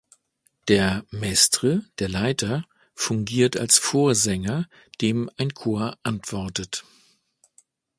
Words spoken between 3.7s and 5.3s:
Vorsänger, dem